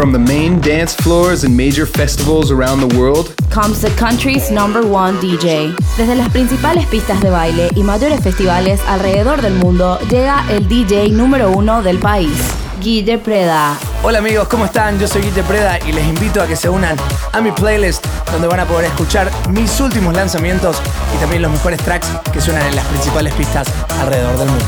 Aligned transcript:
From 0.00 0.12
the 0.12 0.18
main 0.18 0.62
dance 0.62 0.94
floors 0.94 1.44
and 1.44 1.54
major 1.54 1.84
festivals 1.84 2.50
around 2.50 2.80
the 2.80 2.98
world 2.98 3.34
comes 3.50 3.82
the 3.82 3.90
country's 3.98 4.50
number 4.50 4.80
one 4.80 5.18
DJ. 5.20 5.76
Desde 5.98 6.14
las 6.14 6.30
principales 6.30 6.86
pistas 6.86 7.20
de 7.20 7.28
baile 7.28 7.68
y 7.74 7.82
mayores 7.82 8.22
festivales 8.22 8.80
alrededor 8.88 9.42
del 9.42 9.52
mundo 9.52 9.98
llega 10.08 10.46
el 10.48 10.66
DJ 10.66 11.10
número 11.10 11.50
uno 11.50 11.82
del 11.82 11.98
país, 11.98 12.32
Guille 12.80 13.18
Preda. 13.18 13.76
Hola 14.02 14.20
amigos, 14.20 14.48
¿cómo 14.48 14.64
están? 14.64 14.98
Yo 14.98 15.06
soy 15.06 15.20
Guille 15.20 15.42
Preda 15.42 15.78
y 15.86 15.92
les 15.92 16.06
invito 16.06 16.40
a 16.40 16.46
que 16.46 16.56
se 16.56 16.70
unan 16.70 16.96
a 17.34 17.40
mi 17.42 17.52
playlist 17.52 18.02
donde 18.32 18.48
van 18.48 18.60
a 18.60 18.64
poder 18.64 18.86
escuchar 18.86 19.30
mis 19.50 19.78
últimos 19.80 20.14
lanzamientos 20.14 20.80
y 21.14 21.20
también 21.20 21.42
los 21.42 21.52
mejores 21.52 21.78
tracks 21.82 22.08
que 22.32 22.40
suenan 22.40 22.66
en 22.68 22.76
las 22.76 22.86
principales 22.86 23.34
pistas 23.34 23.68
alrededor 24.00 24.38
del 24.38 24.48
mundo. 24.48 24.64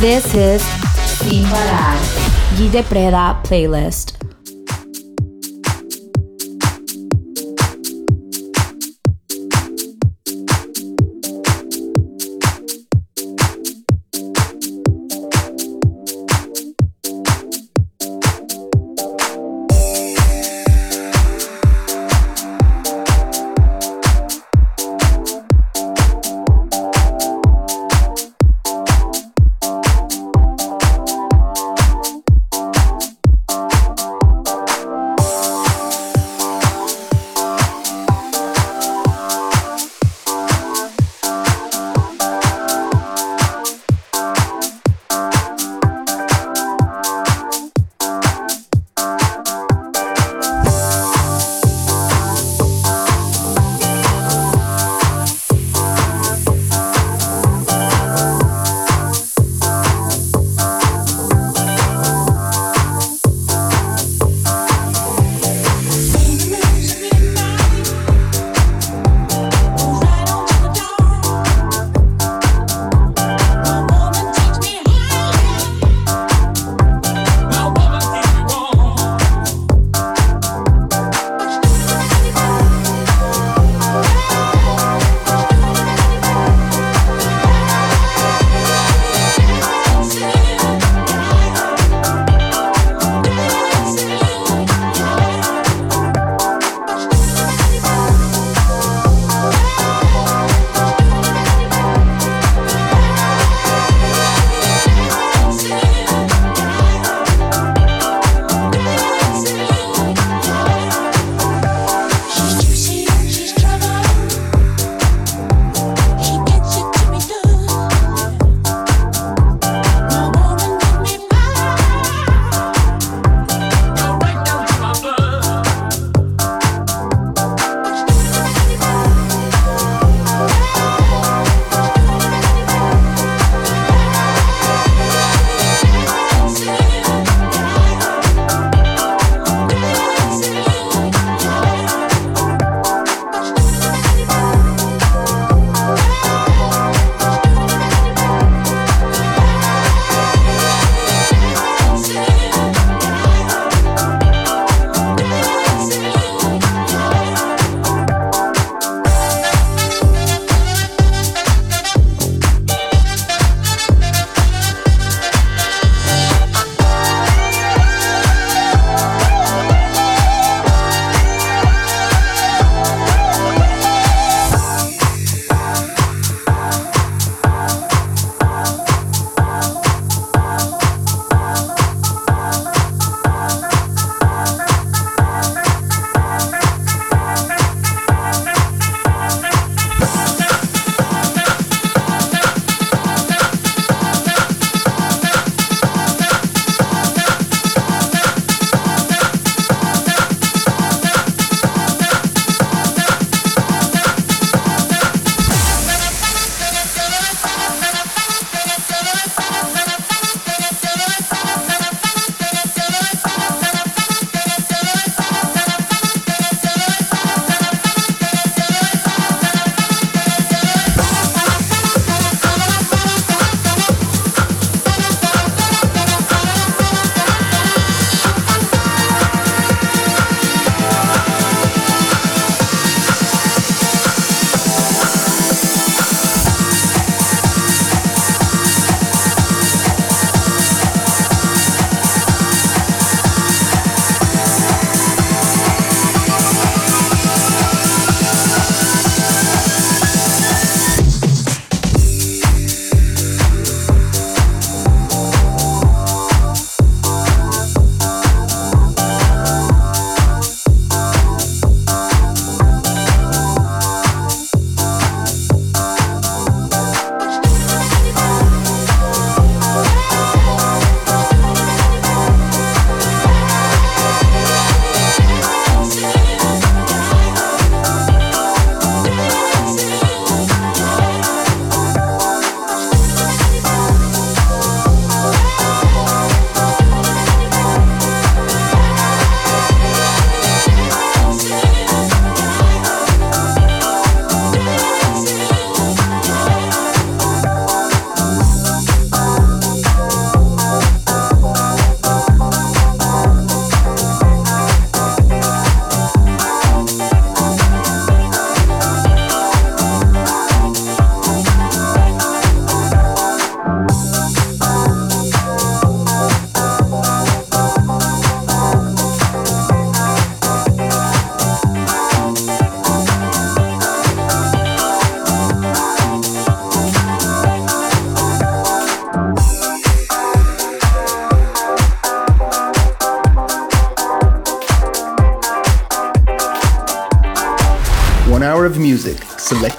This 0.00 0.34
is 0.34 0.62
Sin 1.18 1.44
Parar, 1.44 1.96
Guille 2.58 2.82
Preda 2.82 3.42
Playlist. 3.44 4.25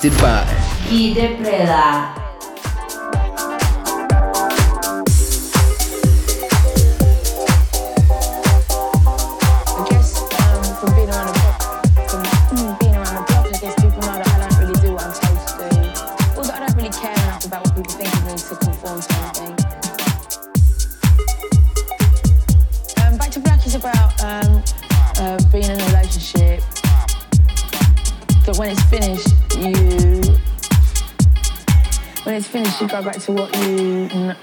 By 0.06 0.46
Guille 0.90 1.38
Should 32.78 32.90
go 32.90 33.02
back 33.02 33.18
to 33.18 33.32
what 33.32 33.56
you 33.58 34.36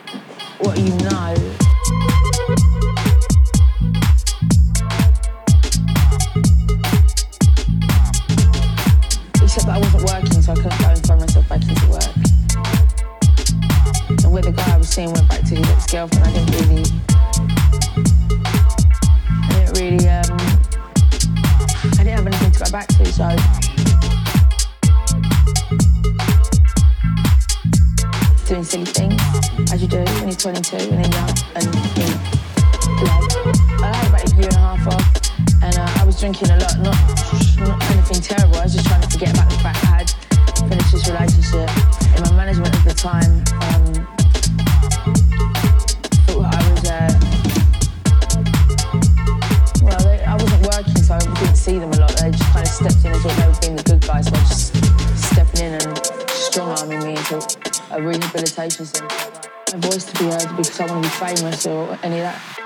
rehabilitation 58.65 58.87
centre. 58.87 59.51
My 59.73 59.79
voice 59.81 60.05
to 60.05 60.19
be 60.19 60.31
heard 60.31 60.57
because 60.57 60.81
I 60.81 60.87
want 60.87 61.05
to 61.05 61.11
be 61.11 61.15
famous 61.15 61.67
or 61.67 61.99
any 62.03 62.17
of 62.17 62.23
that. 62.23 62.64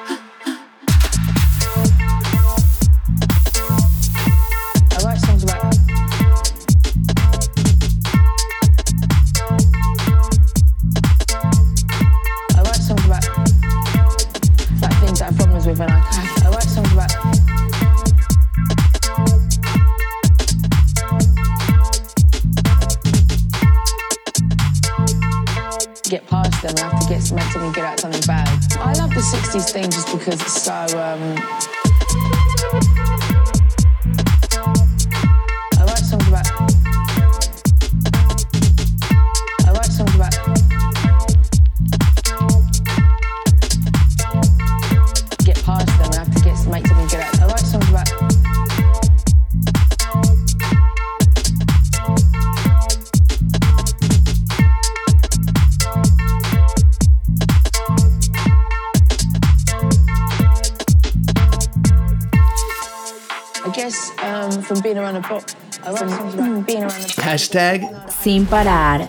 Hashtag 67.49 68.11
Sin 68.11 68.45
Parar. 68.45 69.09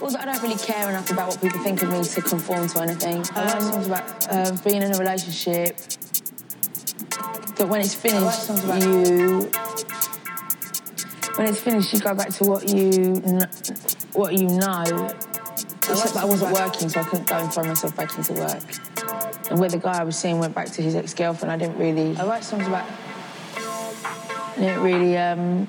Also, 0.00 0.16
I 0.18 0.26
don't 0.26 0.40
really 0.42 0.54
care 0.54 0.88
enough 0.88 1.10
about 1.10 1.28
what 1.28 1.40
people 1.40 1.58
think 1.60 1.82
of 1.82 1.90
me 1.90 2.04
to 2.04 2.22
conform 2.22 2.68
to 2.68 2.82
anything. 2.82 3.24
I 3.34 3.44
write 3.44 3.62
songs 3.62 3.86
about 3.86 4.30
uh, 4.30 4.56
being 4.62 4.82
in 4.82 4.94
a 4.94 4.98
relationship. 4.98 5.76
But 7.56 7.68
when 7.68 7.80
it's 7.80 7.94
finished, 7.94 8.48
you 8.80 9.50
when 11.34 11.48
it's 11.48 11.60
finished, 11.60 11.92
you 11.92 11.98
go 11.98 12.14
back 12.14 12.28
to 12.34 12.44
what 12.44 12.68
you 12.68 13.16
what 14.12 14.34
you 14.34 14.46
know. 14.46 15.10
Except 15.88 16.14
that 16.14 16.22
I 16.22 16.26
wasn't 16.26 16.52
working, 16.52 16.88
so 16.88 17.00
I 17.00 17.04
couldn't 17.04 17.28
go 17.28 17.36
and 17.36 17.52
throw 17.52 17.64
myself 17.64 17.96
back 17.96 18.16
into 18.16 18.34
work. 18.34 19.50
And 19.50 19.58
where 19.58 19.68
the 19.68 19.78
guy 19.78 20.00
I 20.00 20.04
was 20.04 20.16
seeing 20.16 20.38
went 20.38 20.54
back 20.54 20.68
to 20.72 20.82
his 20.82 20.94
ex-girlfriend, 20.94 21.50
I 21.50 21.56
didn't 21.56 21.78
really. 21.78 22.16
I 22.16 22.26
write 22.26 22.44
songs 22.44 22.68
about. 22.68 22.88
I 23.56 24.54
didn't 24.58 24.82
really. 24.82 25.16
Um, 25.16 25.66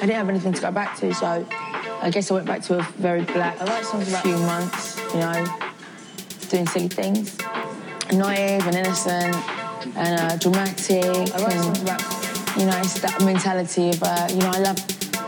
I 0.00 0.06
didn't 0.06 0.16
have 0.16 0.30
anything 0.30 0.54
to 0.54 0.62
go 0.62 0.70
back 0.70 0.96
to, 1.00 1.12
so 1.12 1.46
I 2.00 2.08
guess 2.08 2.30
I 2.30 2.34
went 2.34 2.46
back 2.46 2.62
to 2.62 2.78
a 2.78 2.82
very 2.96 3.20
black. 3.20 3.60
I 3.60 3.66
write 3.66 3.84
songs 3.84 4.08
about 4.08 4.24
a 4.24 4.28
few 4.28 4.38
months, 4.38 4.98
you 5.12 5.20
know, 5.20 5.44
doing 6.48 6.66
silly 6.68 6.88
things, 6.88 7.36
naive 8.10 8.66
and 8.66 8.76
innocent 8.76 9.36
and 9.98 10.18
uh, 10.18 10.36
dramatic. 10.36 11.04
I 11.04 11.36
songs 11.36 11.82
about, 11.82 12.00
you 12.56 12.64
know, 12.64 12.78
it's 12.78 12.98
that 13.00 13.20
mentality 13.22 13.90
of, 13.90 14.02
uh, 14.02 14.26
you 14.30 14.38
know, 14.38 14.48
I 14.48 14.60
love 14.60 14.76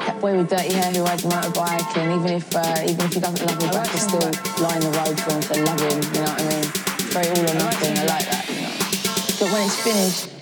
that 0.06 0.18
boy 0.22 0.38
with 0.38 0.48
dirty 0.48 0.72
hair 0.72 0.90
who 0.90 1.04
rides 1.04 1.26
a 1.26 1.28
motorbike, 1.28 1.96
and 1.98 2.18
even 2.18 2.32
if 2.32 2.56
uh, 2.56 2.80
even 2.82 3.04
if 3.04 3.12
he 3.12 3.20
doesn't 3.20 3.46
love 3.46 3.60
me 3.60 3.68
back, 3.68 3.92
I 3.92 3.98
still 3.98 4.24
line 4.64 4.80
the 4.80 4.90
road 4.96 5.20
for 5.20 5.32
him 5.36 5.42
to 5.52 5.64
love 5.68 5.80
him. 5.84 6.00
You 6.00 6.24
know 6.24 6.32
what 6.32 6.40
I 6.40 6.48
mean? 6.48 6.64
Very 7.12 7.28
all 7.28 7.50
or 7.50 7.54
nothing. 7.60 7.98
I 7.98 8.04
like 8.08 8.24
that. 8.24 8.48
You 8.48 8.56
know? 8.56 8.72
But 9.36 9.52
when 9.52 9.66
it's 9.68 9.76
finished, 9.84 10.41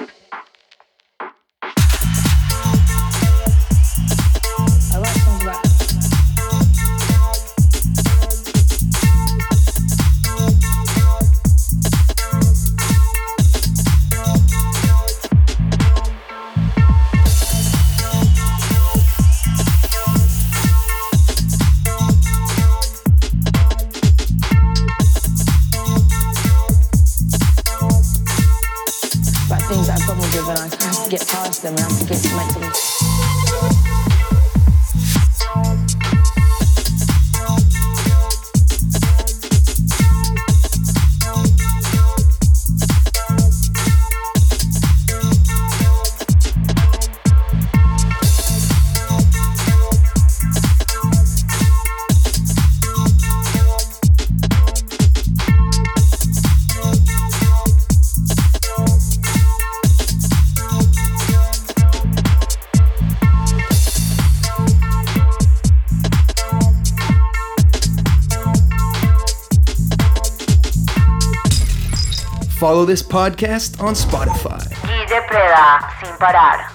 follow 72.71 72.85
this 72.85 73.03
podcast 73.03 73.83
on 73.83 73.95
Spotify. 73.95 74.63
Y 74.87 75.05
depreda 75.07 75.81
sin 75.99 76.15
parar. 76.21 76.71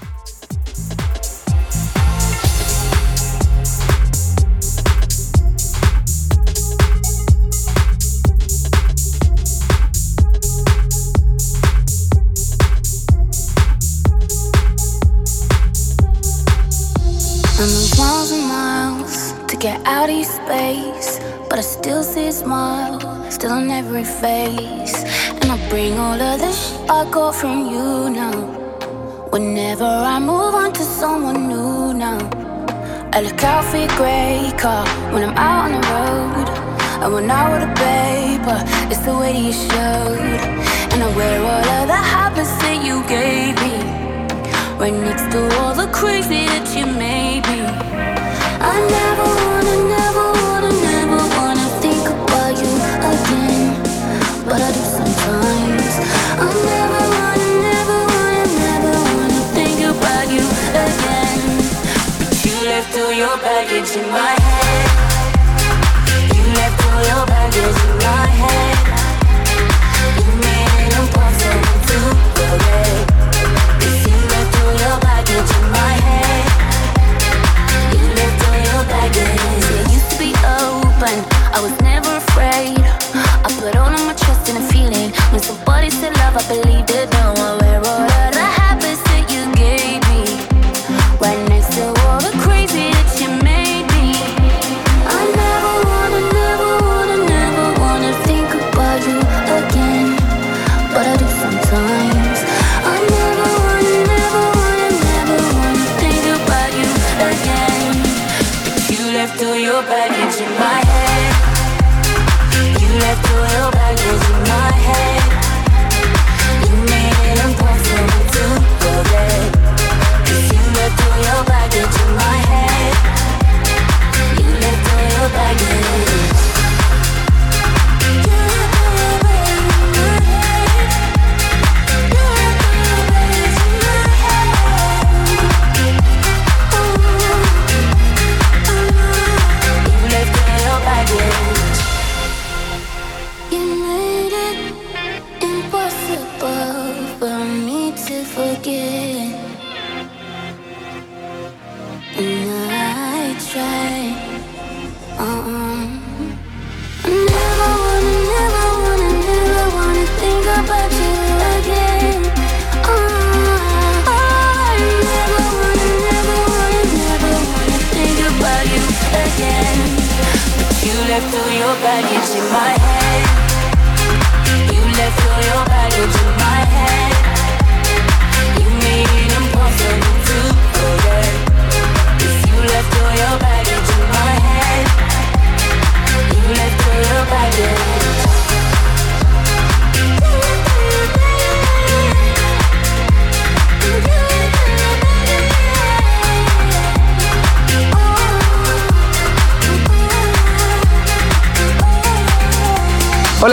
get 19.62 19.82
out 19.88 20.10
of 20.10 20.26
space, 20.26 21.20
but 21.50 21.58
I 21.58 21.62
still 21.62 22.04
see 22.04 22.28
a 22.28 22.32
smile, 22.32 23.00
still 23.32 23.52
on 23.52 23.72
every 23.72 24.04
face. 24.04 25.25
And 25.46 25.62
I 25.62 25.70
bring 25.70 25.94
all 26.00 26.20
of 26.20 26.40
the 26.40 26.52
shit 26.52 26.90
I 26.90 27.08
got 27.12 27.36
from 27.36 27.70
you 27.70 28.10
now. 28.10 28.34
Whenever 29.30 29.86
I 29.86 30.18
move 30.20 30.56
on 30.56 30.74
to 30.74 30.82
someone 30.82 31.48
new 31.48 31.94
now, 31.94 32.18
I 33.14 33.22
look 33.22 33.44
out 33.44 33.64
for 33.66 33.78
your 33.78 33.88
grey 33.90 34.52
car 34.58 34.84
when 35.14 35.22
I'm 35.22 35.38
out 35.38 35.66
on 35.66 35.72
the 35.78 35.82
road. 35.94 36.48
And 37.04 37.14
when 37.14 37.30
I 37.30 37.44
with 37.54 37.70
a 37.70 37.74
paper, 37.78 38.58
it's 38.90 39.06
the 39.06 39.16
way 39.16 39.34
that 39.34 39.44
you 39.48 39.54
showed. 39.54 40.18
And 40.94 41.04
I 41.04 41.16
wear 41.16 41.40
all 41.40 41.70
of 41.78 41.88
the 41.94 42.02
habits 42.14 42.50
that 42.64 42.82
you 42.84 43.04
gave 43.06 43.54
me, 43.62 43.76
right 44.82 44.98
next 45.08 45.32
to 45.32 45.42
all 45.60 45.76
the 45.76 45.86
crazy 45.94 46.48
that 46.48 46.66
you 46.76 46.88
made 46.88 47.46
me. 47.52 47.62
I 48.74 48.76
never 48.98 49.28
wanna, 49.46 49.76
never 49.94 50.26
wanna, 50.42 50.72
never 50.90 51.22
wanna 51.38 51.68
think 51.86 52.04
about 52.10 52.58
you 52.58 52.72
again, 53.14 54.46
but 54.50 54.60
I 54.60 54.72
do 54.72 54.95
in 63.98 64.10
my 64.10 64.36
head. 64.48 64.90
You 66.36 66.44
left 66.54 66.86
all 66.86 67.02
your 67.12 67.26
baggage 67.28 67.80
in 67.88 67.98
my 68.04 68.28
head. 68.42 68.78
You 70.18 70.28
made 70.44 70.94
impossible 71.00 71.78
to. 71.88 72.85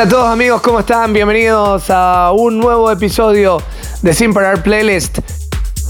Hola 0.03 0.09
a 0.09 0.15
todos 0.17 0.33
amigos, 0.33 0.61
¿cómo 0.63 0.81
están? 0.81 1.13
Bienvenidos 1.13 1.85
a 1.89 2.33
un 2.33 2.59
nuevo 2.59 2.91
episodio 2.91 3.63
de 4.03 4.13
Sin 4.13 4.35
Parar 4.35 4.61
Playlist. 4.65 5.21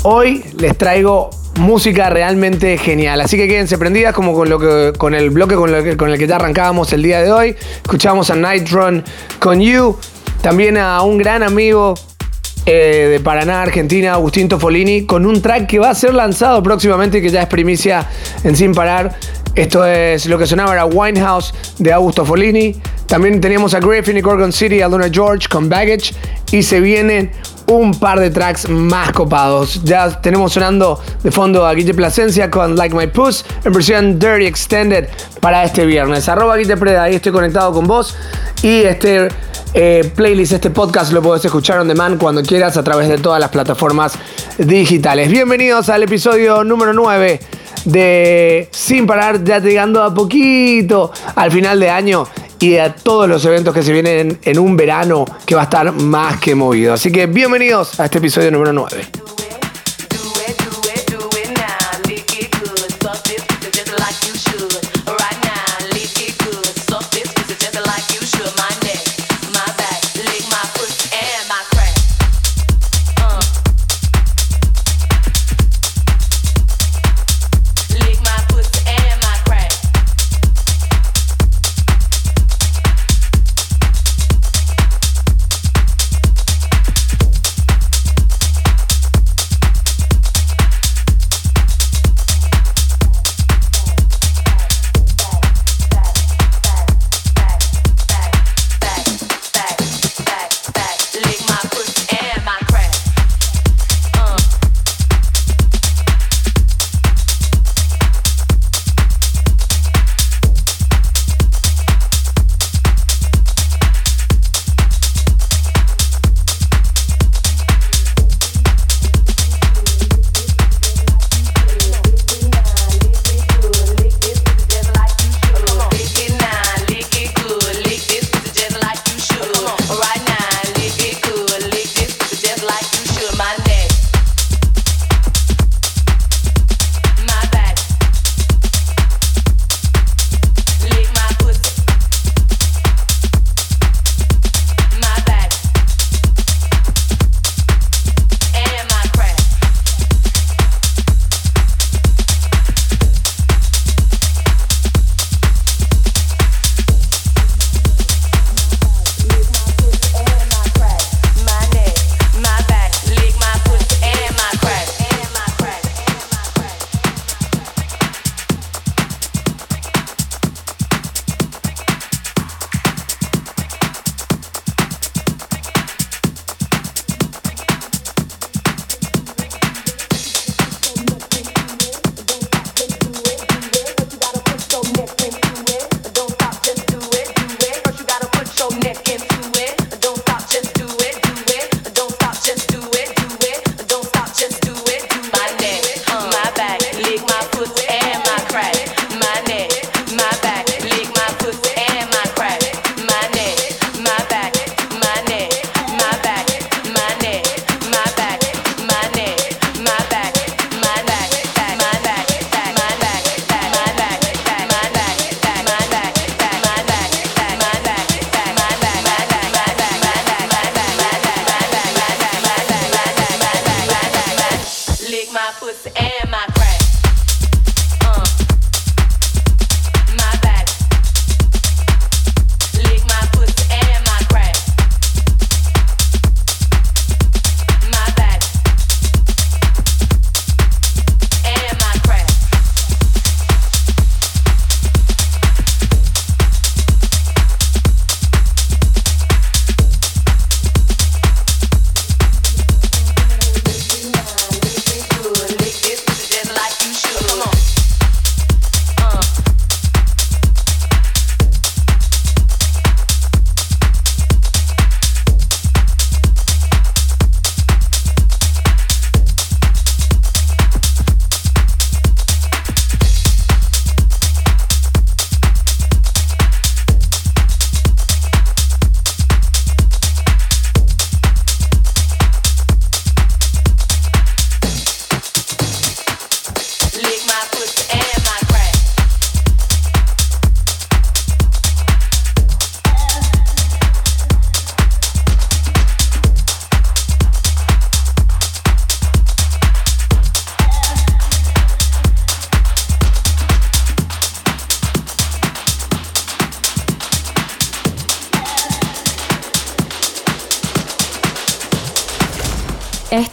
Hoy 0.03 0.45
les 0.59 0.77
traigo 0.77 1.31
música 1.59 2.11
realmente 2.11 2.77
genial, 2.77 3.23
así 3.23 3.39
que 3.39 3.49
quédense 3.49 3.79
prendidas 3.79 4.13
como 4.15 4.35
con, 4.35 4.51
lo 4.51 4.93
con 4.99 5.15
el 5.15 5.31
bloque 5.31 5.55
con, 5.55 5.73
lo 5.73 5.83
que- 5.83 5.97
con 5.97 6.11
el 6.11 6.19
que 6.19 6.27
ya 6.27 6.37
arrancábamos 6.37 6.93
el 6.93 7.03
día 7.03 7.23
de 7.23 7.33
hoy. 7.33 7.57
Escuchamos 7.77 8.29
a 8.29 8.37
Nitron 8.37 9.03
con 9.39 9.63
You, 9.63 9.97
también 10.43 10.77
a 10.77 11.01
un 11.01 11.17
gran 11.17 11.43
amigo 11.43 11.95
eh, 12.67 13.09
de 13.13 13.19
Paraná, 13.21 13.63
Argentina, 13.63 14.13
Agustín 14.13 14.47
Tofolini, 14.47 15.07
con 15.07 15.25
un 15.25 15.41
track 15.41 15.67
que 15.67 15.79
va 15.79 15.89
a 15.89 15.95
ser 15.95 16.13
lanzado 16.13 16.63
próximamente 16.63 17.17
y 17.17 17.23
que 17.23 17.31
ya 17.31 17.41
es 17.41 17.49
primicia 17.49 18.07
en 18.45 18.57
Sin 18.57 18.75
Parar. 18.75 19.17
Esto 19.55 19.87
es 19.87 20.27
lo 20.27 20.37
que 20.39 20.47
sonaba 20.47 20.73
era 20.75 20.85
Winehouse 20.85 21.55
de 21.79 21.93
Augusto 21.95 22.27
Folini. 22.27 22.75
También 23.07 23.41
teníamos 23.41 23.75
a 23.75 23.81
Griffin 23.81 24.17
y 24.17 24.21
Gorgon 24.21 24.53
City, 24.53 24.81
a 24.81 24.89
Luna 24.89 25.09
George 25.11 25.49
con 25.49 25.69
Baggage. 25.69 26.15
Y 26.51 26.63
se 26.63 26.81
vienen 26.81 27.31
un 27.67 27.93
par 27.93 28.21
de 28.21 28.31
tracks 28.31 28.69
más 28.69 29.13
copados. 29.13 29.83
Ya 29.85 30.21
tenemos 30.21 30.53
sonando 30.53 31.01
de 31.23 31.31
fondo 31.31 31.67
a 31.67 31.75
Guille 31.75 31.95
Plasencia 31.95 32.51
con 32.51 32.77
Like 32.77 32.95
My 32.95 33.07
Puss 33.07 33.45
en 33.65 33.73
versión 33.73 34.19
Dirty 34.19 34.47
Extended 34.47 35.09
para 35.41 35.65
este 35.65 35.87
viernes. 35.87 36.29
Arroba 36.29 36.57
Guille 36.57 36.77
Preda, 36.77 37.05
ahí 37.05 37.15
estoy 37.17 37.33
conectado 37.33 37.73
con 37.73 37.87
vos. 37.87 38.17
Y 38.63 38.83
este 38.83 39.29
eh, 39.75 40.11
playlist, 40.15 40.53
este 40.53 40.71
podcast 40.71 41.13
lo 41.13 41.23
podés 41.23 41.45
escuchar 41.45 41.79
on 41.81 41.89
demand 41.89 42.19
cuando 42.19 42.43
quieras 42.43 42.77
a 42.77 42.85
través 42.85 43.09
de 43.09 43.19
todas 43.19 43.41
las 43.41 43.51
plataformas 43.51 44.15
digitales. 44.59 45.31
Bienvenidos 45.31 45.89
al 45.89 46.03
episodio 46.03 46.63
número 46.65 46.93
9 46.93 47.41
de 47.87 48.69
Sin 48.71 49.07
Parar, 49.07 49.43
ya 49.43 49.59
llegando 49.59 50.03
a 50.03 50.13
poquito 50.13 51.11
al 51.35 51.51
final 51.51 51.81
de 51.81 51.91
año 51.91 52.29
y 52.63 52.77
a 52.79 52.95
todos 52.95 53.29
los 53.29 53.45
eventos 53.45 53.75
que 53.75 53.83
se 53.83 53.93
vienen 53.93 54.39
en 54.41 54.59
un 54.59 54.77
verano 54.77 55.25
que 55.45 55.57
va 55.57 55.63
a 55.63 55.65
estar 55.65 55.91
más 55.91 56.39
que 56.39 56.55
movido. 56.55 56.95
Así 56.95 57.11
que 57.11 57.27
bienvenidos 57.27 57.99
a 57.99 58.05
este 58.05 58.19
episodio 58.19 58.53
número 58.53 58.73
9. 58.73 59.32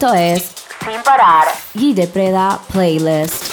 Sin 0.10 1.04
Parar 1.04 1.46
Guille 1.76 2.08
Preda 2.08 2.60
Playlist. 2.72 3.49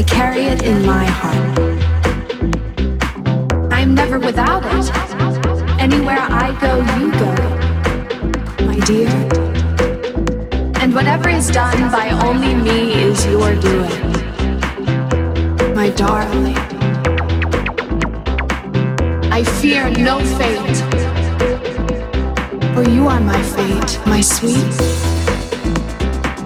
I 0.00 0.02
carry 0.04 0.44
it 0.44 0.62
in 0.62 0.86
my 0.86 1.04
heart. 1.04 1.58
I'm 3.70 3.94
never 3.94 4.18
without 4.18 4.62
it. 4.64 4.90
Anywhere 5.78 6.16
I 6.18 6.56
go, 6.58 6.78
you 6.96 7.12
go, 7.20 7.34
my 8.64 8.78
dear. 8.86 9.10
And 10.80 10.94
whatever 10.94 11.28
is 11.28 11.50
done 11.50 11.90
by 11.92 12.08
only 12.24 12.54
me 12.54 12.94
is 12.94 13.26
your 13.26 13.54
doing, 13.56 14.12
my 15.74 15.90
darling. 15.90 16.56
I 19.30 19.44
fear 19.60 19.90
no 19.90 20.20
fate, 20.38 20.78
for 22.74 22.88
you 22.88 23.06
are 23.06 23.20
my 23.20 23.42
fate, 23.42 24.00
my 24.06 24.22
sweet. 24.22 24.64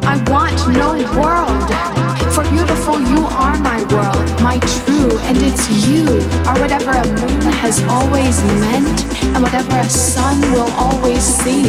I 0.02 0.16
want 0.26 0.58
no 0.76 0.94
world. 1.16 1.93
For 2.34 2.42
beautiful, 2.50 2.98
you 3.00 3.26
are 3.26 3.56
my 3.60 3.78
world, 3.94 4.42
my 4.42 4.58
true, 4.58 5.18
and 5.20 5.38
it's 5.38 5.70
you. 5.86 6.02
Are 6.48 6.58
whatever 6.58 6.90
a 6.90 7.06
moon 7.06 7.40
has 7.62 7.80
always 7.84 8.42
meant 8.58 9.04
and 9.22 9.40
whatever 9.40 9.76
a 9.76 9.88
sun 9.88 10.40
will 10.50 10.68
always 10.72 11.22
see. 11.22 11.62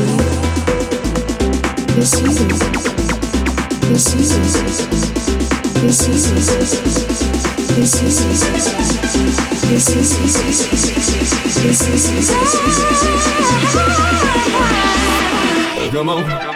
This 1.94 2.14
is 2.16 2.40
This 3.86 4.16
is 4.16 4.30
This 5.84 6.02
is 6.02 6.10
This 6.10 6.10
is 6.10 6.34
This 7.76 8.02
is 8.02 8.26
This 11.62 11.82
is 11.88 12.16
Come 15.92 16.10
on. 16.10 16.55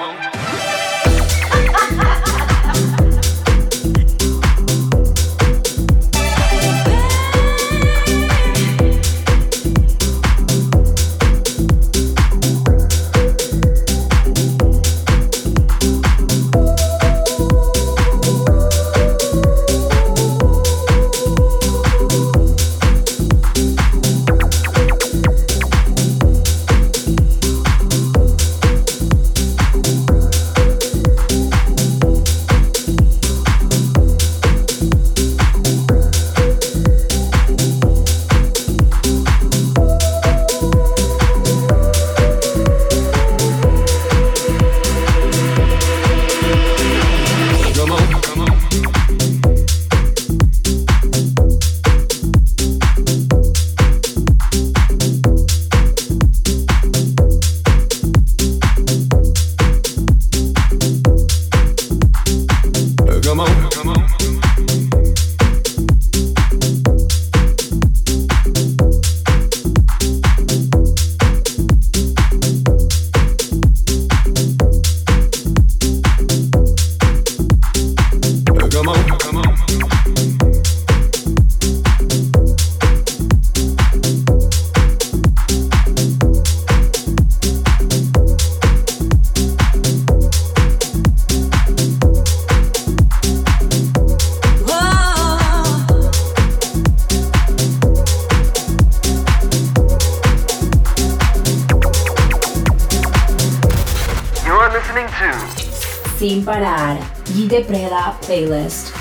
Playlist. 108.29 108.93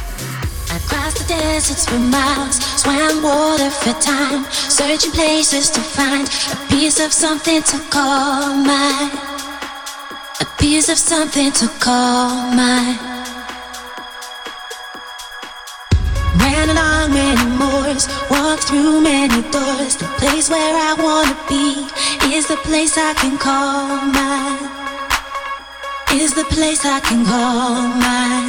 I 0.73 0.79
crossed 0.89 1.19
the 1.19 1.25
deserts 1.29 1.85
for 1.85 1.99
miles, 1.99 2.57
swam 2.81 3.23
water 3.23 3.69
for 3.69 3.93
time, 4.01 4.47
searching 4.51 5.13
places 5.13 5.69
to 5.69 5.81
find 5.81 6.27
a 6.51 6.57
piece 6.73 6.99
of 6.99 7.13
something 7.13 7.63
to 7.63 7.79
call 7.91 8.57
mine. 8.57 9.13
A 10.41 10.47
piece 10.57 10.89
of 10.89 10.97
something 10.97 11.53
to 11.53 11.69
call 11.79 12.31
mine. 12.57 12.97
Ran 16.41 16.71
along 16.71 17.13
many 17.13 17.45
moors, 17.61 18.09
walked 18.31 18.65
through 18.65 19.03
many 19.03 19.43
doors. 19.53 19.97
The 19.97 20.09
place 20.17 20.49
where 20.49 20.75
I 20.89 20.95
wanna 21.05 21.37
be 21.53 21.85
is 22.35 22.47
the 22.49 22.57
place 22.65 22.97
I 22.97 23.13
can 23.13 23.37
call 23.37 23.89
mine. 24.09 24.71
Is 26.19 26.33
the 26.33 26.45
place 26.45 26.87
I 26.87 27.01
can 27.01 27.27
call 27.27 27.89
mine. 28.01 28.48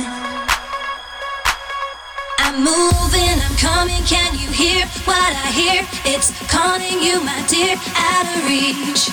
Coming, 3.60 4.02
can 4.06 4.34
you 4.40 4.48
hear 4.48 4.86
what 5.04 5.32
I 5.36 5.52
hear? 5.52 5.84
It's 6.06 6.32
calling 6.48 7.04
you, 7.04 7.20
my 7.20 7.44
dear, 7.48 7.76
out 7.96 8.26
of 8.32 8.48
reach. 8.48 9.12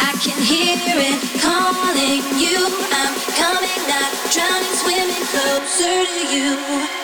I 0.00 0.16
can 0.24 0.40
hear 0.40 0.80
it 0.80 1.20
calling 1.44 2.24
you. 2.40 2.56
I'm 2.96 3.14
coming, 3.36 3.80
not 3.92 4.10
drowning, 4.32 4.76
swimming 4.80 5.26
closer 5.28 6.06
to 6.16 6.22
you. 6.34 7.01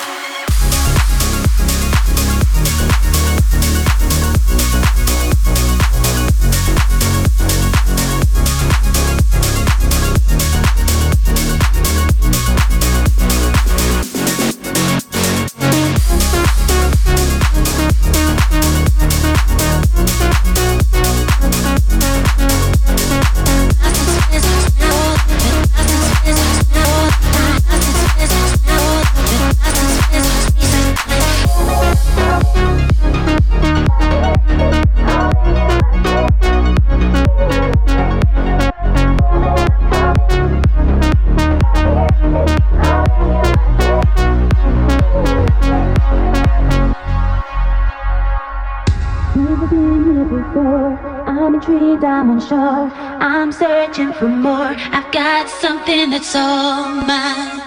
Searching 53.98 54.12
for 54.14 54.28
more. 54.28 54.74
I've 54.92 55.10
got 55.12 55.48
something 55.48 56.10
that's 56.10 56.34
all 56.36 56.88
mine. 56.88 57.60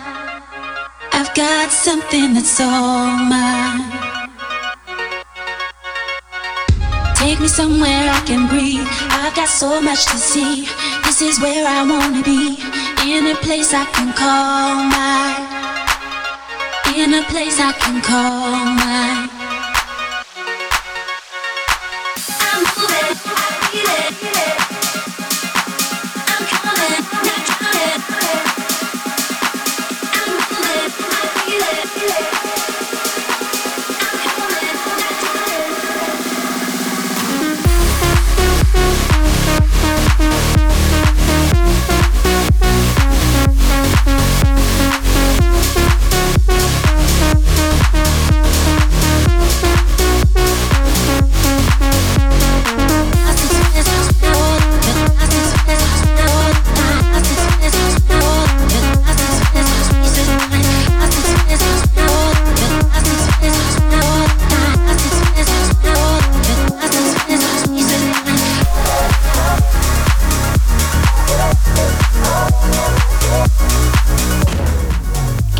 I've 1.13 1.33
got 1.35 1.71
something 1.71 2.33
that's 2.33 2.59
all 2.59 3.17
mine. 3.17 3.91
Take 7.15 7.39
me 7.39 7.47
somewhere 7.47 8.09
I 8.09 8.21
can 8.25 8.47
breathe. 8.47 8.87
I've 9.11 9.35
got 9.35 9.49
so 9.49 9.81
much 9.81 10.05
to 10.05 10.17
see. 10.17 10.67
This 11.03 11.21
is 11.21 11.39
where 11.39 11.65
I 11.67 11.83
wanna 11.83 12.23
be. 12.23 12.57
In 13.07 13.27
a 13.27 13.35
place 13.35 13.73
I 13.73 13.85
can 13.95 14.13
call 14.13 14.75
mine. 14.95 15.43
In 16.95 17.13
a 17.13 17.23
place 17.31 17.59
I 17.59 17.71
can 17.73 18.01
call 18.01 18.65
mine. 18.81 19.20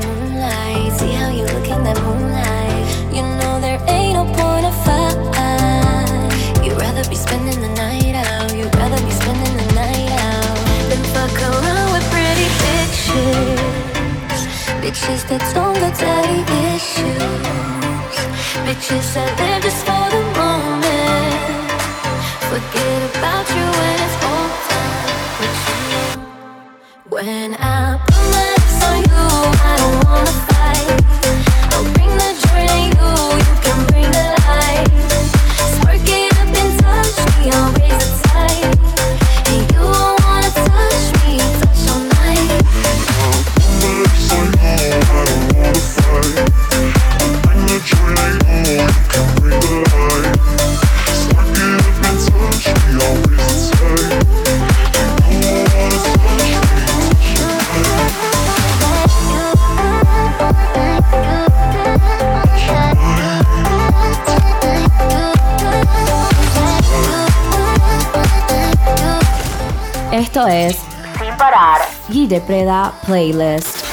moonlight. 0.06 0.92
See 0.98 1.12
how 1.12 1.30
you 1.30 1.44
look 1.44 1.68
in 1.68 1.82
that 1.84 1.98
moonlight. 2.06 2.84
You 3.14 3.22
know 3.38 3.60
there 3.60 3.80
ain't 3.88 4.14
no 4.14 4.24
point 4.24 4.66
of 4.66 4.74
fight. 4.84 5.16
You'd 6.64 6.78
rather 6.78 7.04
be 7.08 7.16
spending 7.16 7.60
the 7.60 7.72
night 7.74 8.14
out. 8.14 8.54
You'd 8.54 8.74
rather 8.76 9.00
be 9.04 9.10
spending 9.10 9.56
the 9.56 9.68
night 9.74 10.10
out 10.28 10.56
than 10.88 11.02
fuck 11.14 11.36
around 11.48 11.92
with 11.94 12.06
pretty 12.12 12.48
bitches. 12.62 13.58
Bitches 14.82 15.22
that 15.28 15.42
don't 15.54 15.76
got 15.82 15.94
daddy 15.98 16.42
issues. 16.74 18.16
Bitches 18.66 19.06
that 19.14 19.30
live 19.40 19.62
just 19.62 19.80
for 19.86 20.06
the 20.14 20.22
moment. 20.38 21.68
Forget 22.50 23.00
about 23.16 23.46
you 23.56 23.66
when 23.78 23.96
it's 24.06 24.16
over. 24.34 24.82
When 27.08 27.50
I 27.54 28.07
don't 29.78 30.04
wanna 30.04 30.32
fight. 30.48 31.07
es 70.48 70.76
Sin 71.18 71.36
Parar 71.36 71.80
Guille 72.08 72.40
Preda 72.40 72.92
Playlist. 73.06 73.88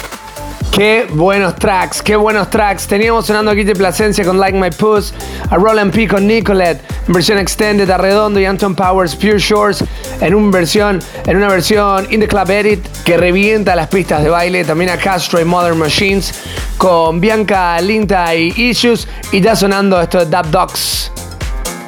Qué 0.72 1.08
buenos 1.10 1.56
tracks, 1.56 2.02
qué 2.02 2.18
buenos 2.18 2.50
tracks. 2.50 2.86
Teníamos 2.86 3.26
sonando 3.26 3.52
aquí 3.52 3.63
de 3.63 3.76
Placencia 3.76 4.26
con 4.26 4.38
Like 4.38 4.60
My 4.60 4.72
Puss, 4.72 5.13
a 5.50 5.56
Roland 5.56 5.94
P 5.94 6.06
con 6.06 6.28
Nicolette, 6.28 6.82
en 7.08 7.13
versión 7.13 7.38
extended 7.38 7.89
a 7.89 7.98
Redondo 7.98 8.41
y 8.41 8.46
Anton 8.46 8.76
Powers 8.76 9.15
Pure 9.15 9.39
Shores, 9.39 9.84
en, 10.20 10.36
un 10.36 10.52
versión, 10.52 11.02
en 11.26 11.38
una 11.38 11.48
versión 11.48 12.12
In 12.12 12.20
The 12.20 12.28
Club 12.28 12.50
Edit 12.50 12.86
que 13.06 13.15
revienta 13.15 13.74
las 13.74 13.88
pistas 13.88 14.22
de 14.22 14.30
baile. 14.30 14.65
También 14.65 14.89
a 14.89 14.98
Castro 14.98 15.39
y 15.39 15.46
Modern 15.46 15.78
Machines 15.78 16.44
con 16.78 17.22
Bianca, 17.22 17.80
Linta 17.80 18.36
y 18.36 18.54
Issues. 18.58 19.08
Y 19.32 19.39
ya 19.39 19.56
sonando 19.56 20.02
esto 20.02 20.26
de 20.26 20.26
Dub 20.26 20.52
Dogs, 20.52 21.10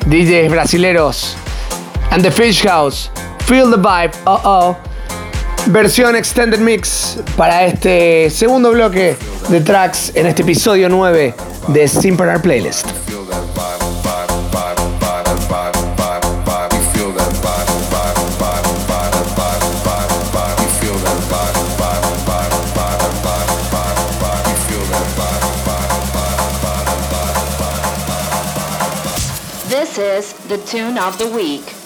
DJs 0.06 0.50
brasileros, 0.50 1.36
and 2.12 2.24
The 2.24 2.32
Fish 2.32 2.64
House. 2.64 3.12
Feel 3.48 3.72
the 3.72 3.78
Vibe, 3.78 4.14
oh 4.26 4.42
oh. 4.44 4.78
Versión 5.68 6.18
Extended 6.18 6.60
Mix 6.60 7.18
para 7.38 7.66
este 7.66 8.30
segundo 8.30 8.72
bloque 8.72 9.16
de 9.48 9.62
tracks 9.62 10.12
en 10.16 10.26
este 10.26 10.42
episodio 10.42 10.90
9 10.90 11.34
de 11.70 11.88
Simple 11.88 12.38
Playlist. 12.40 12.88
This 29.70 29.98
is 29.98 30.34
the 30.50 30.58
tune 30.66 30.98
of 30.98 31.18
the 31.18 31.28
week. 31.28 31.77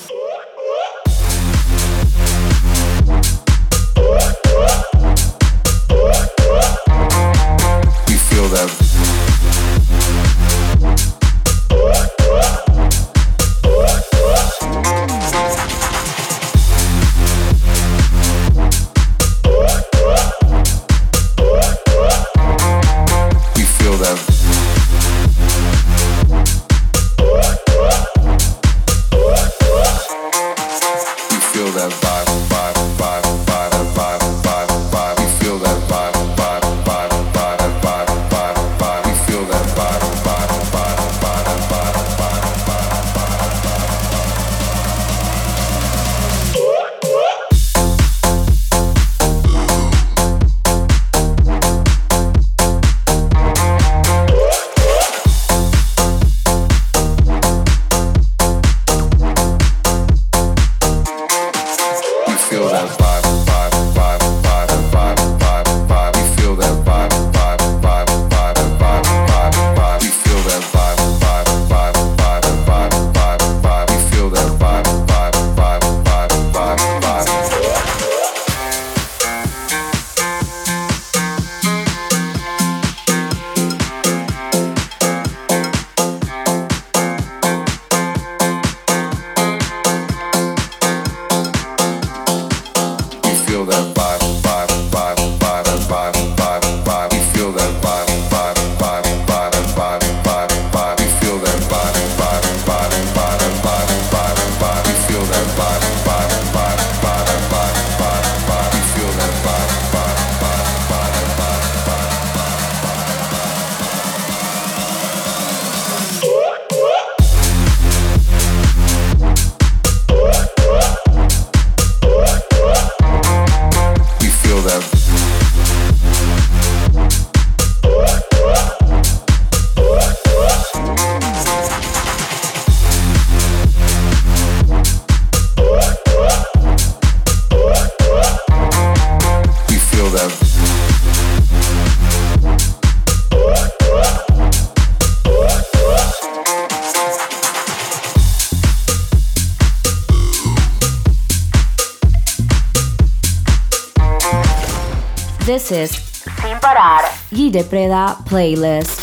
Depreda 157.52 158.16
Playlist. 158.26 159.01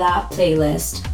That 0.00 0.16
Out 0.16 0.30
playlist. 0.30 1.09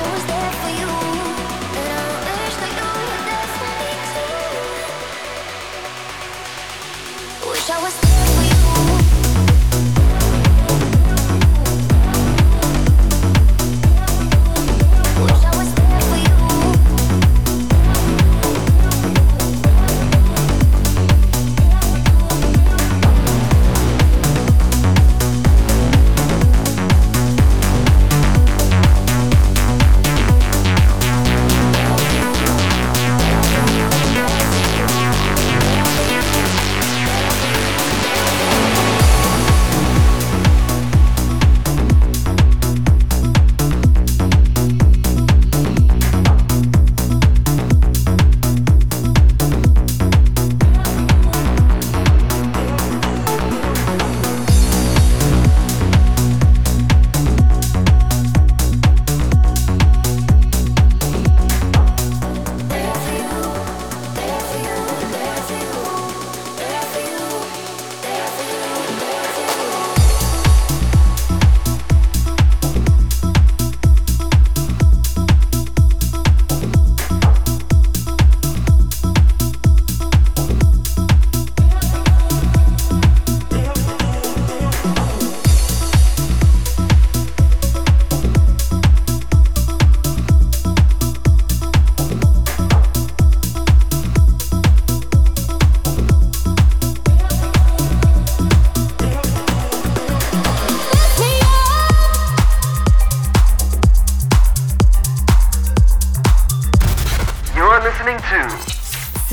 always 0.00 0.21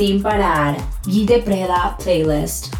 Sin 0.10 0.24
parar. 0.24 0.76
Guille 1.05 1.39
Preda 1.43 1.95
Playlist. 1.99 2.74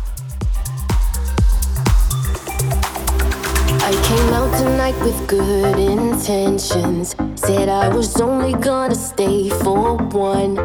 I 3.86 3.92
came 4.08 4.34
out 4.34 4.52
tonight 4.58 4.98
with 5.04 5.28
good 5.28 5.78
intentions. 5.78 7.16
Said 7.36 7.70
I 7.70 7.88
was 7.90 8.20
only 8.20 8.54
gonna 8.54 8.96
stay 8.96 9.50
for 9.62 9.98
one. 10.10 10.56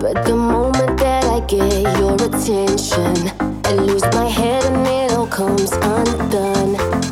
But 0.00 0.24
the 0.24 0.34
moment 0.34 0.98
that 0.98 1.24
I 1.24 1.40
get 1.40 1.98
your 1.98 2.14
attention, 2.14 3.14
I 3.66 3.72
lose 3.74 4.04
my 4.14 4.30
head 4.30 4.64
and 4.72 4.86
it 4.86 5.12
all 5.12 5.26
comes 5.26 5.72
undone. 5.72 7.05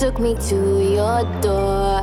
Took 0.00 0.18
me 0.18 0.34
to 0.34 0.56
your 0.82 1.22
door. 1.42 2.00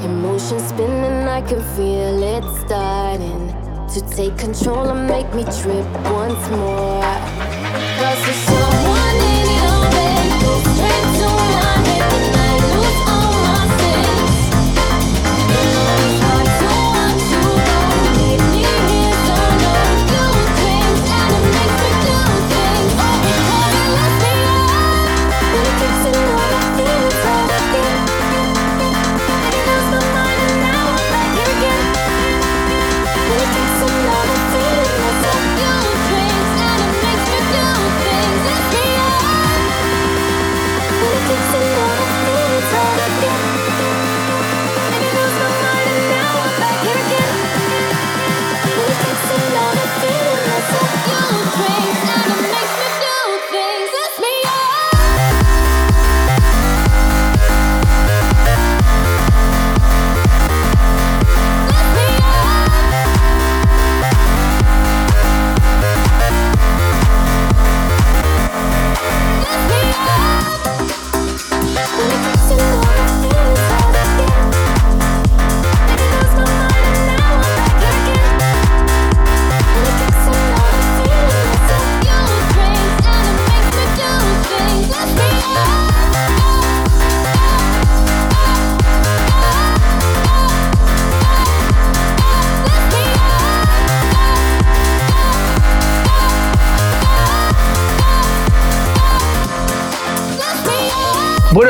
Emotions 0.00 0.68
spinning, 0.70 1.28
I 1.28 1.42
can 1.42 1.60
feel 1.76 2.22
it 2.22 2.42
starting 2.64 3.48
to 3.92 4.16
take 4.16 4.38
control 4.38 4.88
and 4.88 5.06
make 5.06 5.28
me 5.34 5.44
trip 5.44 5.86
once 6.10 6.48
more. 6.48 7.02
Cause 7.98 8.65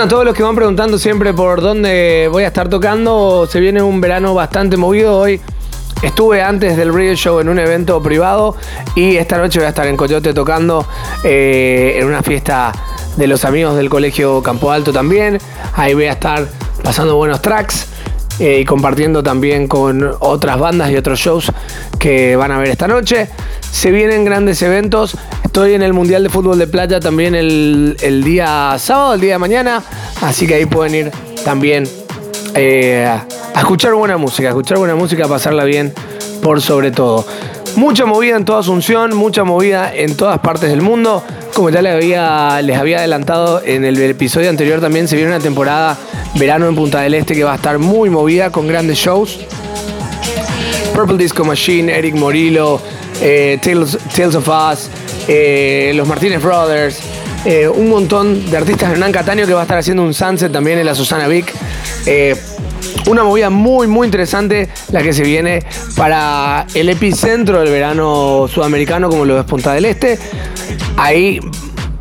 a 0.06 0.08
todos 0.08 0.24
los 0.24 0.36
que 0.36 0.44
van 0.44 0.54
preguntando 0.54 1.00
siempre 1.00 1.34
por 1.34 1.60
dónde 1.60 2.28
voy 2.30 2.44
a 2.44 2.46
estar 2.46 2.68
tocando, 2.68 3.48
se 3.50 3.58
viene 3.58 3.82
un 3.82 4.00
verano 4.00 4.34
bastante 4.34 4.76
movido 4.76 5.18
hoy. 5.18 5.40
Estuve 6.00 6.42
antes 6.42 6.76
del 6.76 6.94
radio 6.94 7.16
show 7.16 7.40
en 7.40 7.48
un 7.48 7.58
evento 7.58 8.00
privado 8.00 8.54
y 8.94 9.16
esta 9.16 9.36
noche 9.36 9.58
voy 9.58 9.66
a 9.66 9.70
estar 9.70 9.88
en 9.88 9.96
Coyote 9.96 10.32
tocando 10.32 10.86
eh, 11.24 11.96
en 11.98 12.06
una 12.06 12.22
fiesta 12.22 12.72
de 13.16 13.26
los 13.26 13.44
amigos 13.44 13.74
del 13.74 13.88
colegio 13.88 14.44
Campo 14.44 14.70
Alto 14.70 14.92
también. 14.92 15.40
Ahí 15.74 15.92
voy 15.94 16.04
a 16.04 16.12
estar 16.12 16.46
pasando 16.84 17.16
buenos 17.16 17.42
tracks 17.42 17.88
eh, 18.38 18.60
y 18.60 18.64
compartiendo 18.64 19.24
también 19.24 19.66
con 19.66 20.08
otras 20.20 20.56
bandas 20.58 20.88
y 20.90 20.96
otros 20.96 21.18
shows 21.18 21.50
que 21.98 22.36
van 22.36 22.52
a 22.52 22.58
ver 22.58 22.68
esta 22.68 22.86
noche. 22.86 23.28
Se 23.72 23.90
vienen 23.90 24.24
grandes 24.24 24.62
eventos. 24.62 25.16
Estoy 25.42 25.74
en 25.74 25.82
el 25.82 25.94
Mundial 25.94 26.22
de 26.22 26.28
Fútbol 26.28 26.58
de 26.58 26.66
Playa 26.66 27.00
también 27.00 27.34
el, 27.34 27.96
el 28.00 28.22
día 28.22 28.76
sábado, 28.78 29.14
el 29.14 29.20
día 29.20 29.32
de 29.32 29.38
mañana. 29.38 29.82
Así 30.22 30.46
que 30.46 30.54
ahí 30.54 30.66
pueden 30.66 30.94
ir 30.94 31.12
también 31.44 31.88
eh, 32.54 33.06
a 33.06 33.58
escuchar 33.58 33.94
buena 33.94 34.16
música, 34.16 34.48
a 34.48 34.50
escuchar 34.50 34.78
buena 34.78 34.94
música, 34.94 35.26
a 35.26 35.28
pasarla 35.28 35.64
bien 35.64 35.92
por 36.42 36.60
sobre 36.60 36.90
todo. 36.90 37.24
Mucha 37.76 38.06
movida 38.06 38.36
en 38.36 38.44
toda 38.44 38.60
Asunción, 38.60 39.14
mucha 39.14 39.44
movida 39.44 39.94
en 39.94 40.16
todas 40.16 40.38
partes 40.38 40.70
del 40.70 40.80
mundo. 40.80 41.22
Como 41.54 41.68
ya 41.70 41.82
les 41.82 41.94
había, 41.94 42.62
les 42.62 42.78
había 42.78 42.98
adelantado 42.98 43.62
en 43.62 43.84
el 43.84 44.00
episodio 44.00 44.48
anterior, 44.48 44.80
también 44.80 45.08
se 45.08 45.16
viene 45.16 45.30
una 45.30 45.40
temporada 45.40 45.96
verano 46.34 46.68
en 46.68 46.74
Punta 46.74 47.00
del 47.00 47.14
Este 47.14 47.34
que 47.34 47.44
va 47.44 47.52
a 47.52 47.56
estar 47.56 47.78
muy 47.78 48.08
movida 48.08 48.50
con 48.50 48.66
grandes 48.66 48.96
shows. 48.98 49.40
Purple 50.94 51.18
Disco 51.18 51.44
Machine, 51.44 51.94
Eric 51.94 52.14
Morillo, 52.14 52.80
eh, 53.20 53.58
Tales, 53.62 53.98
Tales 54.14 54.34
of 54.34 54.48
Us, 54.48 54.88
eh, 55.28 55.92
los 55.94 56.08
Martínez 56.08 56.42
Brothers, 56.42 57.00
eh, 57.46 57.68
un 57.68 57.88
montón 57.88 58.50
de 58.50 58.56
artistas. 58.56 58.90
Hernán 58.90 59.12
Cataño 59.12 59.46
que 59.46 59.54
va 59.54 59.60
a 59.60 59.62
estar 59.62 59.78
haciendo 59.78 60.02
un 60.02 60.12
sunset 60.12 60.50
también 60.50 60.78
en 60.78 60.86
la 60.86 60.96
Susana 60.96 61.28
Vic. 61.28 61.52
Eh, 62.04 62.34
una 63.08 63.22
movida 63.22 63.50
muy, 63.50 63.86
muy 63.86 64.06
interesante 64.06 64.68
la 64.90 65.00
que 65.00 65.12
se 65.12 65.22
viene 65.22 65.64
para 65.96 66.66
el 66.74 66.88
epicentro 66.88 67.60
del 67.60 67.70
verano 67.70 68.48
sudamericano, 68.52 69.08
como 69.08 69.24
lo 69.24 69.38
es 69.38 69.44
Punta 69.46 69.72
del 69.74 69.84
Este. 69.84 70.18
Ahí 70.96 71.38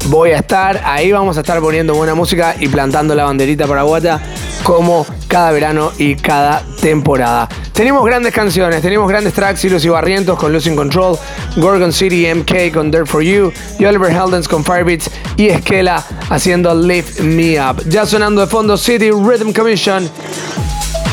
voy 0.07 0.31
a 0.31 0.37
estar, 0.37 0.81
ahí 0.83 1.11
vamos 1.11 1.37
a 1.37 1.41
estar 1.41 1.59
poniendo 1.59 1.93
buena 1.93 2.15
música 2.15 2.55
y 2.59 2.67
plantando 2.67 3.13
la 3.13 3.25
banderita 3.25 3.67
paraguaya 3.67 4.19
como 4.63 5.05
cada 5.35 5.51
verano 5.51 5.91
y 5.97 6.15
cada 6.15 6.63
temporada. 6.79 7.49
Tenemos 7.73 8.05
grandes 8.05 8.33
canciones, 8.33 8.81
tenemos 8.81 9.09
grandes 9.09 9.33
tracks, 9.33 9.65
Hilos 9.65 9.83
y 9.83 9.89
Barrientos 9.89 10.39
con 10.39 10.53
Losing 10.53 10.77
Control, 10.77 11.17
Gorgon 11.57 11.91
City 11.91 12.25
MK 12.33 12.73
con 12.73 12.89
There 12.89 13.05
For 13.05 13.21
You, 13.21 13.51
y 13.77 13.83
Oliver 13.83 14.13
Heldens 14.13 14.47
con 14.47 14.63
Firebeats 14.63 15.11
y 15.35 15.47
Esquela 15.47 16.01
haciendo 16.29 16.73
Lift 16.73 17.19
Me 17.19 17.59
Up. 17.59 17.83
Ya 17.89 18.05
sonando 18.05 18.39
de 18.39 18.47
fondo 18.47 18.77
City 18.77 19.11
Rhythm 19.11 19.51
Commission. 19.51 20.09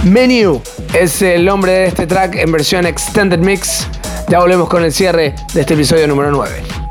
Menu 0.04 0.62
es 0.94 1.20
el 1.22 1.44
nombre 1.44 1.72
de 1.72 1.86
este 1.86 2.06
track 2.06 2.36
en 2.36 2.52
versión 2.52 2.86
Extended 2.86 3.40
Mix. 3.40 3.88
Ya 4.28 4.38
volvemos 4.38 4.68
con 4.68 4.84
el 4.84 4.92
cierre 4.92 5.34
de 5.52 5.62
este 5.62 5.74
episodio 5.74 6.06
número 6.06 6.30
9. 6.30 6.81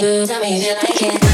tell 0.00 0.20
me, 0.20 0.26
tell 0.26 0.40
me 0.40 0.56
if 0.58 0.66
you 0.66 0.74
like 0.74 1.22
it. 1.22 1.27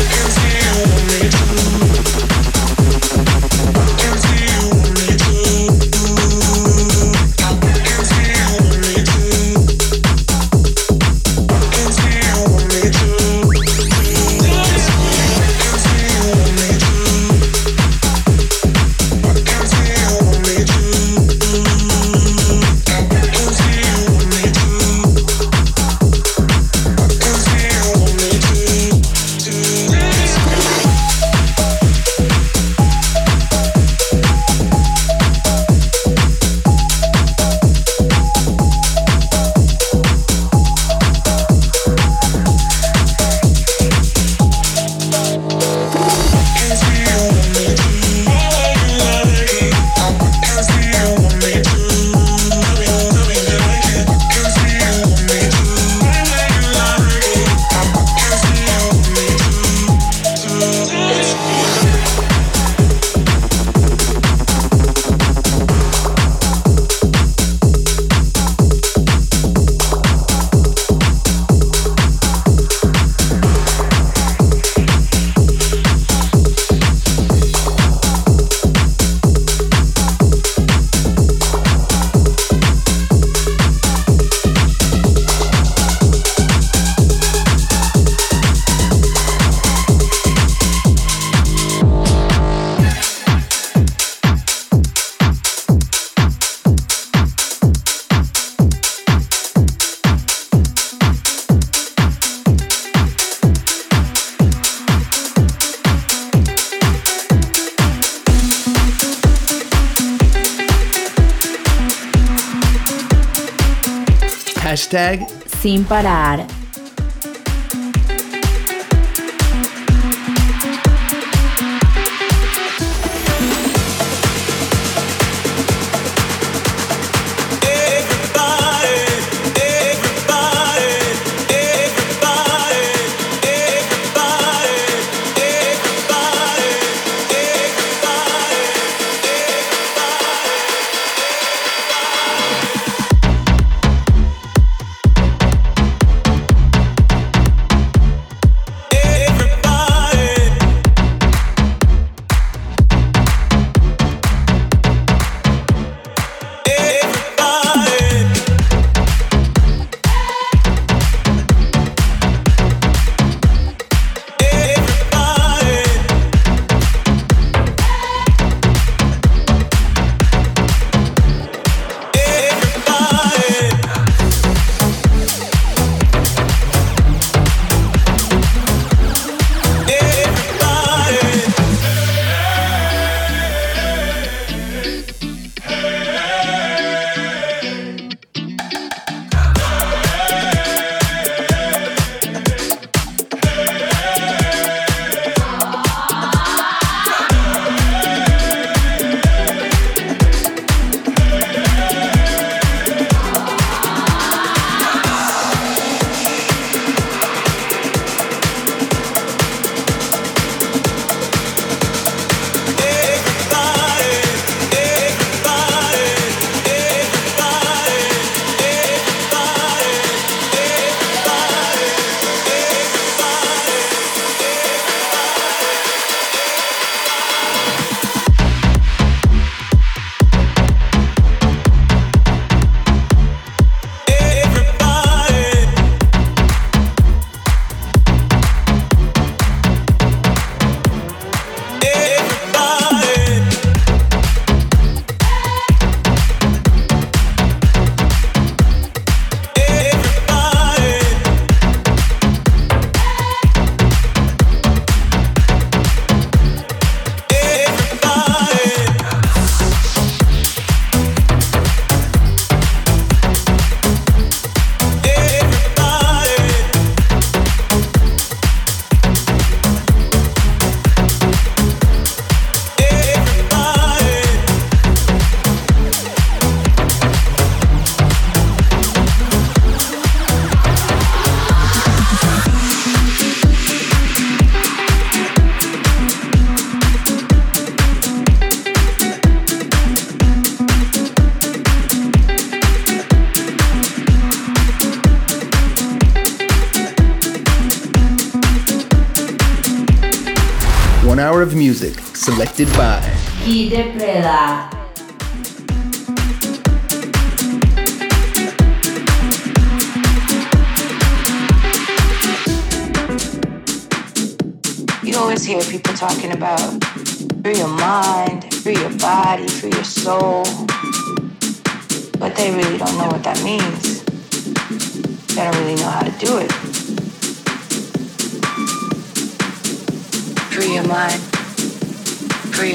Hashtag 114.65 115.27
Sem 115.61 115.85
Parar. 115.85 116.64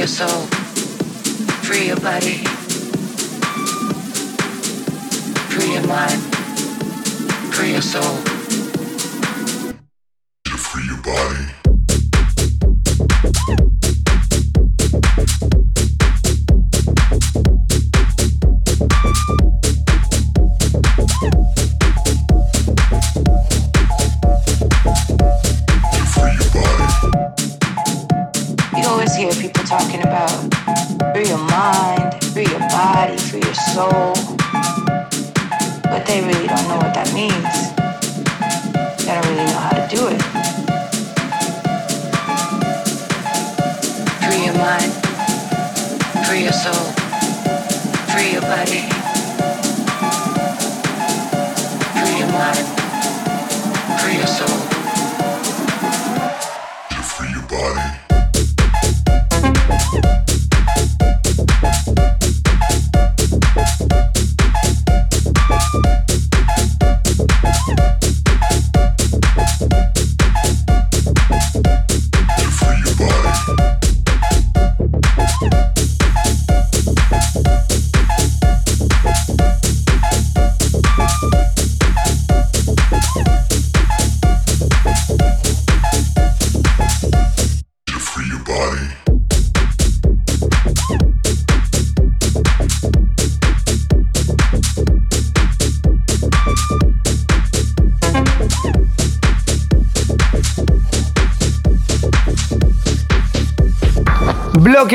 soul, 0.09 0.41
free 1.61 1.85
your 1.85 1.99
body, 1.99 2.43
free 5.53 5.73
your 5.73 5.85
mind, 5.87 6.19
free 7.53 7.73
your 7.73 7.81
soul. 7.81 8.38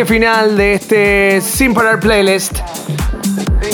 Final 0.03 0.57
de 0.57 0.75
este 0.75 1.41
Sin 1.41 1.73
Parar 1.73 2.01
Playlist. 2.01 2.59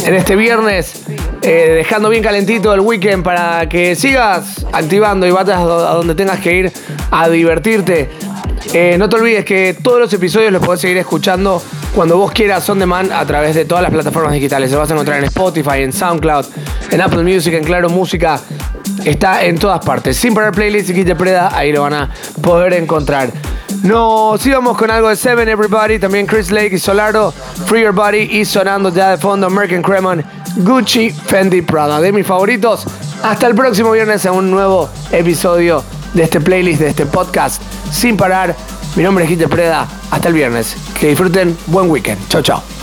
En 0.04 0.14
este 0.14 0.36
viernes, 0.36 1.02
eh, 1.40 1.72
dejando 1.76 2.10
bien 2.10 2.22
calentito 2.22 2.74
el 2.74 2.80
weekend 2.80 3.24
para 3.24 3.66
que 3.68 3.96
sigas 3.96 4.66
activando 4.70 5.26
y 5.26 5.30
vayas 5.30 5.56
a 5.58 5.94
donde 5.94 6.14
tengas 6.14 6.38
que 6.40 6.54
ir 6.54 6.72
a 7.10 7.28
divertirte. 7.30 8.10
Eh, 8.74 8.96
no 8.98 9.08
te 9.08 9.16
olvides 9.16 9.44
que 9.46 9.74
todos 9.82 9.98
los 9.98 10.12
episodios 10.12 10.52
los 10.52 10.64
podés 10.64 10.82
seguir 10.82 10.98
escuchando 10.98 11.62
cuando 11.94 12.18
vos 12.18 12.32
quieras 12.32 12.68
on 12.68 12.78
demand 12.78 13.10
a 13.12 13.24
través 13.24 13.54
de 13.54 13.64
todas 13.64 13.82
las 13.82 13.90
plataformas 13.90 14.34
digitales. 14.34 14.70
Se 14.70 14.76
vas 14.76 14.90
a 14.90 14.92
encontrar 14.92 15.18
en 15.18 15.24
Spotify, 15.24 15.78
en 15.78 15.92
SoundCloud, 15.92 16.44
en 16.90 17.00
Apple 17.00 17.22
Music, 17.22 17.54
en 17.54 17.64
Claro 17.64 17.88
Música. 17.88 18.38
Está 19.04 19.42
en 19.44 19.58
todas 19.58 19.82
partes. 19.82 20.18
Sin 20.18 20.34
parar 20.34 20.52
playlist 20.52 20.90
y 20.90 20.94
Quite 20.94 21.16
Preda, 21.16 21.56
ahí 21.56 21.72
lo 21.72 21.82
van 21.82 21.94
a 21.94 22.10
poder 22.42 22.74
encontrar. 22.74 23.30
Nos 23.82 24.44
íbamos 24.46 24.76
con 24.76 24.90
algo 24.90 25.08
de 25.08 25.16
Seven 25.16 25.48
Everybody, 25.48 25.98
también 25.98 26.26
Chris 26.26 26.50
Lake 26.50 26.74
y 26.74 26.78
Solaro, 26.78 27.32
Free 27.66 27.82
Your 27.82 27.94
Body 27.94 28.28
y 28.30 28.44
sonando 28.44 28.90
ya 28.90 29.10
de 29.10 29.16
fondo 29.16 29.46
American 29.46 29.82
Cremon, 29.82 30.22
Gucci, 30.56 31.10
Fendi, 31.10 31.62
Prada. 31.62 32.00
De 32.00 32.12
mis 32.12 32.26
favoritos. 32.26 32.84
Hasta 33.22 33.46
el 33.46 33.54
próximo 33.54 33.92
viernes 33.92 34.24
en 34.24 34.32
un 34.32 34.50
nuevo 34.50 34.88
episodio 35.12 35.82
de 36.14 36.24
este 36.24 36.40
playlist, 36.40 36.80
de 36.80 36.88
este 36.88 37.06
podcast. 37.06 37.62
Sin 37.90 38.16
parar. 38.16 38.54
Mi 38.96 39.02
nombre 39.02 39.24
es 39.24 39.30
Quite 39.30 39.48
Preda. 39.48 39.86
Hasta 40.10 40.28
el 40.28 40.34
viernes. 40.34 40.76
Que 40.98 41.08
disfruten. 41.08 41.56
Buen 41.66 41.90
weekend. 41.90 42.18
Chao, 42.28 42.42
chao. 42.42 42.79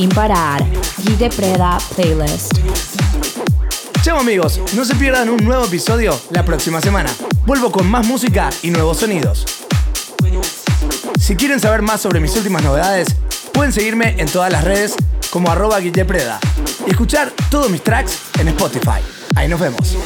Sin 0.00 0.08
Parar, 0.08 0.64
Guille 1.04 1.28
Preda 1.28 1.76
Playlist. 1.94 2.54
Chao 4.00 4.18
amigos, 4.18 4.58
no 4.74 4.86
se 4.86 4.94
pierdan 4.94 5.28
un 5.28 5.44
nuevo 5.44 5.66
episodio 5.66 6.18
la 6.30 6.42
próxima 6.42 6.80
semana. 6.80 7.10
Vuelvo 7.44 7.70
con 7.70 7.86
más 7.86 8.06
música 8.06 8.48
y 8.62 8.70
nuevos 8.70 8.96
sonidos. 8.96 9.44
Si 11.20 11.36
quieren 11.36 11.60
saber 11.60 11.82
más 11.82 12.00
sobre 12.00 12.18
mis 12.18 12.34
últimas 12.34 12.62
novedades, 12.62 13.14
pueden 13.52 13.74
seguirme 13.74 14.14
en 14.16 14.26
todas 14.26 14.50
las 14.50 14.64
redes 14.64 14.94
como 15.28 15.50
arroba 15.50 15.78
y 15.82 15.92
escuchar 16.86 17.30
todos 17.50 17.68
mis 17.68 17.84
tracks 17.84 18.20
en 18.38 18.48
Spotify. 18.48 19.02
Ahí 19.36 19.48
nos 19.48 19.60
vemos. 19.60 19.98